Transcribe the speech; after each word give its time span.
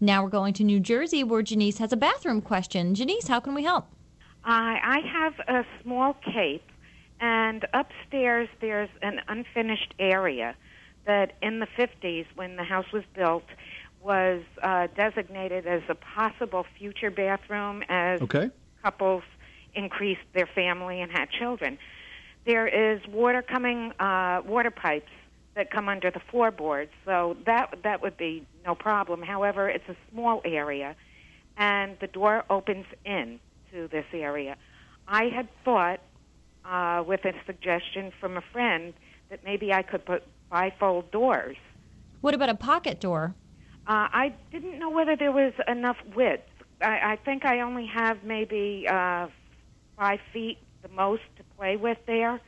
Now 0.00 0.22
we're 0.24 0.30
going 0.30 0.54
to 0.54 0.64
New 0.64 0.80
Jersey 0.80 1.22
where 1.22 1.42
Janice 1.42 1.78
has 1.78 1.92
a 1.92 1.96
bathroom 1.96 2.40
question. 2.40 2.94
Janice, 2.94 3.28
how 3.28 3.38
can 3.40 3.54
we 3.54 3.64
help? 3.64 3.86
I 4.44 4.78
I 4.82 5.00
have 5.06 5.34
a 5.46 5.66
small 5.82 6.14
cape, 6.14 6.64
and 7.20 7.66
upstairs 7.74 8.48
there's 8.62 8.88
an 9.02 9.20
unfinished 9.28 9.92
area 9.98 10.54
that 11.06 11.32
in 11.42 11.60
the 11.60 11.66
50s, 11.78 12.26
when 12.34 12.56
the 12.56 12.64
house 12.64 12.86
was 12.92 13.04
built, 13.14 13.44
was 14.02 14.42
uh, 14.62 14.86
designated 14.96 15.66
as 15.66 15.82
a 15.88 15.94
possible 15.94 16.64
future 16.78 17.10
bathroom 17.10 17.82
as 17.88 18.22
Okay. 18.22 18.50
couples 18.82 19.22
increased 19.74 20.20
their 20.34 20.46
family 20.46 21.00
and 21.02 21.12
had 21.12 21.28
children. 21.30 21.78
There 22.46 22.66
is 22.66 23.06
water 23.08 23.42
coming, 23.42 23.92
uh, 24.00 24.40
water 24.46 24.70
pipes 24.70 25.10
that 25.60 25.70
come 25.70 25.90
under 25.90 26.10
the 26.10 26.22
floorboards, 26.30 26.90
so 27.04 27.36
that 27.44 27.74
that 27.84 28.00
would 28.00 28.16
be 28.16 28.46
no 28.64 28.74
problem. 28.74 29.20
However, 29.20 29.68
it's 29.68 29.86
a 29.90 29.96
small 30.10 30.40
area, 30.42 30.96
and 31.58 31.98
the 32.00 32.06
door 32.06 32.44
opens 32.48 32.86
in 33.04 33.38
to 33.70 33.86
this 33.88 34.06
area. 34.14 34.56
I 35.06 35.24
had 35.24 35.48
thought, 35.62 36.00
uh, 36.64 37.04
with 37.06 37.26
a 37.26 37.34
suggestion 37.44 38.10
from 38.18 38.38
a 38.38 38.40
friend, 38.40 38.94
that 39.28 39.44
maybe 39.44 39.70
I 39.70 39.82
could 39.82 40.06
put 40.06 40.22
bifold 40.50 41.10
doors. 41.10 41.58
What 42.22 42.32
about 42.32 42.48
a 42.48 42.54
pocket 42.54 42.98
door? 42.98 43.34
Uh, 43.86 44.08
I 44.10 44.34
didn't 44.50 44.78
know 44.78 44.88
whether 44.88 45.14
there 45.14 45.32
was 45.32 45.52
enough 45.68 45.98
width. 46.16 46.48
I, 46.80 47.12
I 47.12 47.16
think 47.22 47.44
I 47.44 47.60
only 47.60 47.84
have 47.84 48.24
maybe 48.24 48.86
uh, 48.88 49.26
five 49.98 50.20
feet 50.32 50.56
the 50.80 50.88
most 50.88 51.24
to 51.36 51.44
play 51.58 51.76
with 51.76 51.98
there. 52.06 52.40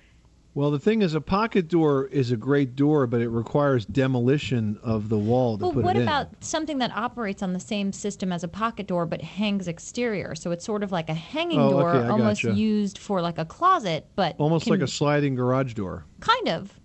Well, 0.55 0.71
the 0.71 0.79
thing 0.79 1.01
is, 1.01 1.15
a 1.15 1.21
pocket 1.23 1.69
door 1.69 2.07
is 2.09 2.31
a 2.31 2.37
great 2.37 2.77
door, 2.77 3.07
but 3.07 3.23
it 3.23 3.31
requires 3.31 3.87
demolition 3.87 4.79
of 4.83 5.09
the 5.09 5.17
wall 5.17 5.57
to 5.57 5.65
Well, 5.65 5.73
put 5.73 5.85
what 5.85 5.97
it 5.97 6.01
in. 6.01 6.09
about 6.09 6.29
something 6.45 6.77
that 6.79 6.95
operates 6.95 7.43
on 7.43 7.55
the 7.55 7.61
same 7.61 7.91
system 7.91 8.31
as 8.33 8.45
a 8.45 8.49
pocket 8.49 8.87
door 8.87 9.07
but 9.07 9.23
hangs 9.23 9.67
exterior? 9.67 10.35
So 10.35 10.51
it's 10.51 10.65
sort 10.65 10.83
of 10.83 10.93
like 10.93 11.09
a 11.09 11.15
hanging 11.15 11.59
Oh, 11.59 11.71
door, 11.71 11.95
okay, 11.97 12.09
almost 12.09 12.43
gotcha. 12.43 12.55
used 12.55 12.99
for 12.99 13.23
like 13.23 13.39
a 13.39 13.47
closet, 13.47 14.09
but 14.15 14.37
Almost 14.39 14.65
can- 14.67 14.73
like 14.73 14.83
a 14.83 14.87
sliding 14.89 15.35
garage 15.37 15.73
door. 15.73 16.05
kind 16.21 16.49
of. 16.51 16.79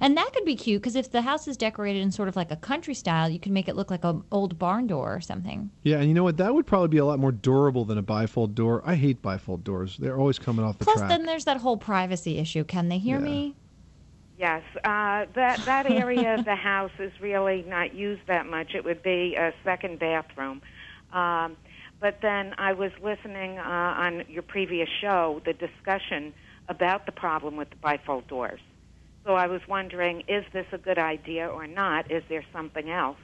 And 0.00 0.16
that 0.16 0.30
could 0.32 0.44
be 0.44 0.56
cute 0.56 0.82
because 0.82 0.96
if 0.96 1.10
the 1.10 1.22
house 1.22 1.48
is 1.48 1.56
decorated 1.56 2.02
in 2.02 2.10
sort 2.10 2.28
of 2.28 2.36
like 2.36 2.50
a 2.50 2.56
country 2.56 2.94
style, 2.94 3.28
you 3.28 3.38
can 3.38 3.52
make 3.52 3.68
it 3.68 3.76
look 3.76 3.90
like 3.90 4.04
an 4.04 4.22
old 4.30 4.58
barn 4.58 4.86
door 4.86 5.14
or 5.14 5.20
something. 5.20 5.70
Yeah, 5.82 5.98
and 5.98 6.08
you 6.08 6.14
know 6.14 6.24
what? 6.24 6.36
That 6.36 6.54
would 6.54 6.66
probably 6.66 6.88
be 6.88 6.98
a 6.98 7.04
lot 7.04 7.18
more 7.18 7.32
durable 7.32 7.84
than 7.84 7.98
a 7.98 8.02
bifold 8.02 8.54
door. 8.54 8.82
I 8.84 8.94
hate 8.94 9.22
bifold 9.22 9.64
doors. 9.64 9.96
They're 9.96 10.18
always 10.18 10.38
coming 10.38 10.64
off 10.64 10.78
the 10.78 10.84
Plus, 10.84 10.98
track. 10.98 11.08
then 11.08 11.26
there's 11.26 11.44
that 11.44 11.58
whole 11.58 11.76
privacy 11.76 12.38
issue. 12.38 12.64
Can 12.64 12.88
they 12.88 12.98
hear 12.98 13.18
Yeah. 13.18 13.24
me? 13.24 13.54
Yes, 14.38 14.62
uh, 14.84 15.24
that 15.34 15.64
that 15.64 15.86
area 15.86 16.34
of 16.34 16.44
the 16.44 16.54
house 16.56 16.90
is 16.98 17.10
really 17.22 17.64
not 17.66 17.94
used 17.94 18.20
that 18.26 18.44
much. 18.44 18.74
It 18.74 18.84
would 18.84 19.02
be 19.02 19.34
a 19.34 19.54
second 19.64 19.98
bathroom. 19.98 20.60
Um, 21.10 21.56
but 22.02 22.18
then 22.20 22.54
I 22.58 22.74
was 22.74 22.90
listening 23.02 23.58
uh, 23.58 23.62
on 23.62 24.24
your 24.28 24.42
previous 24.42 24.90
show, 25.00 25.40
the 25.46 25.54
discussion 25.54 26.34
about 26.68 27.06
the 27.06 27.12
problem 27.12 27.56
with 27.56 27.70
the 27.70 27.76
bifold 27.76 28.28
doors. 28.28 28.60
So 29.26 29.34
I 29.34 29.48
was 29.48 29.60
wondering, 29.68 30.22
is 30.28 30.44
this 30.52 30.66
a 30.72 30.78
good 30.78 30.98
idea 30.98 31.48
or 31.48 31.66
not? 31.66 32.10
Is 32.10 32.22
there 32.28 32.44
something 32.52 32.90
else? 32.90 33.16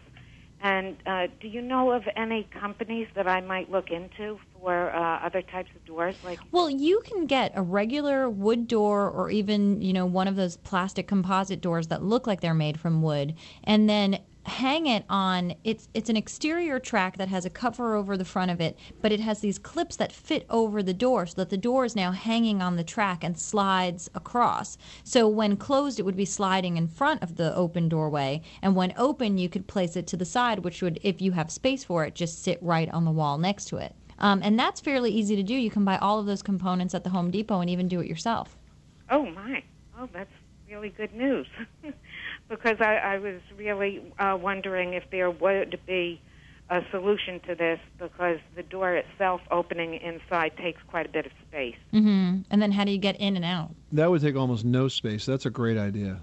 And 0.60 0.96
uh, 1.06 1.26
do 1.40 1.48
you 1.48 1.62
know 1.62 1.92
of 1.92 2.02
any 2.16 2.48
companies 2.60 3.06
that 3.14 3.28
I 3.28 3.40
might 3.40 3.70
look 3.70 3.90
into 3.90 4.38
for 4.52 4.94
uh, 4.94 5.20
other 5.24 5.42
types 5.42 5.70
of 5.74 5.84
doors? 5.84 6.16
Like, 6.24 6.38
Well, 6.50 6.70
you 6.70 7.00
can 7.04 7.26
get 7.26 7.52
a 7.54 7.62
regular 7.62 8.28
wood 8.28 8.66
door 8.68 9.08
or 9.08 9.30
even, 9.30 9.80
you 9.80 9.92
know, 9.92 10.06
one 10.06 10.28
of 10.28 10.36
those 10.36 10.56
plastic 10.56 11.06
composite 11.06 11.60
doors 11.60 11.86
that 11.88 12.02
look 12.02 12.26
like 12.26 12.40
they're 12.40 12.54
made 12.54 12.80
from 12.80 13.02
wood 13.02 13.34
and 13.64 13.88
then 13.88 14.18
hang 14.44 14.86
it 14.86 15.04
on 15.08 15.54
it's 15.62 15.88
it's 15.94 16.10
an 16.10 16.16
exterior 16.16 16.78
track 16.78 17.16
that 17.16 17.28
has 17.28 17.44
a 17.44 17.50
cover 17.50 17.94
over 17.94 18.16
the 18.16 18.24
front 18.24 18.50
of 18.50 18.60
it, 18.60 18.76
but 19.00 19.12
it 19.12 19.20
has 19.20 19.40
these 19.40 19.58
clips 19.58 19.96
that 19.96 20.12
fit 20.12 20.44
over 20.50 20.82
the 20.82 20.94
door 20.94 21.26
so 21.26 21.34
that 21.36 21.50
the 21.50 21.56
door 21.56 21.84
is 21.84 21.94
now 21.94 22.10
hanging 22.10 22.60
on 22.60 22.76
the 22.76 22.84
track 22.84 23.22
and 23.22 23.38
slides 23.38 24.10
across. 24.14 24.76
So 25.04 25.28
when 25.28 25.56
closed 25.56 26.00
it 26.00 26.04
would 26.04 26.16
be 26.16 26.24
sliding 26.24 26.76
in 26.76 26.88
front 26.88 27.22
of 27.22 27.36
the 27.36 27.54
open 27.54 27.88
doorway 27.88 28.42
and 28.62 28.74
when 28.74 28.92
open 28.96 29.38
you 29.38 29.48
could 29.48 29.66
place 29.66 29.96
it 29.96 30.06
to 30.08 30.16
the 30.16 30.24
side 30.24 30.60
which 30.60 30.82
would 30.82 30.98
if 31.02 31.22
you 31.22 31.32
have 31.32 31.50
space 31.50 31.84
for 31.84 32.04
it 32.04 32.14
just 32.14 32.42
sit 32.42 32.58
right 32.62 32.88
on 32.90 33.04
the 33.04 33.10
wall 33.10 33.38
next 33.38 33.66
to 33.66 33.76
it. 33.76 33.94
Um, 34.18 34.40
and 34.42 34.58
that's 34.58 34.80
fairly 34.80 35.10
easy 35.10 35.36
to 35.36 35.42
do. 35.42 35.54
You 35.54 35.70
can 35.70 35.84
buy 35.84 35.98
all 35.98 36.18
of 36.18 36.26
those 36.26 36.42
components 36.42 36.94
at 36.94 37.04
the 37.04 37.10
Home 37.10 37.30
Depot 37.30 37.60
and 37.60 37.70
even 37.70 37.88
do 37.88 38.00
it 38.00 38.06
yourself. 38.06 38.56
Oh 39.10 39.26
my! 39.26 39.62
Oh, 39.98 40.08
that's 40.12 40.32
really 40.70 40.90
good 40.90 41.12
news. 41.14 41.46
because 42.48 42.76
I, 42.80 42.96
I 42.96 43.18
was 43.18 43.40
really 43.56 44.00
uh, 44.18 44.36
wondering 44.40 44.94
if 44.94 45.04
there 45.10 45.30
would 45.30 45.78
be 45.86 46.20
a 46.70 46.80
solution 46.90 47.40
to 47.46 47.54
this, 47.54 47.78
because 47.98 48.38
the 48.56 48.62
door 48.62 48.94
itself 48.94 49.42
opening 49.50 49.94
inside 49.94 50.52
takes 50.56 50.80
quite 50.86 51.04
a 51.06 51.08
bit 51.10 51.26
of 51.26 51.32
space. 51.46 51.74
hmm 51.90 52.40
And 52.50 52.62
then 52.62 52.72
how 52.72 52.84
do 52.84 52.90
you 52.92 52.98
get 52.98 53.16
in 53.20 53.36
and 53.36 53.44
out? 53.44 53.74
that 53.92 54.10
would 54.10 54.22
take 54.22 54.36
almost 54.36 54.64
no 54.64 54.88
space. 54.88 55.26
That's 55.26 55.44
a 55.44 55.50
great 55.50 55.76
idea. 55.76 56.22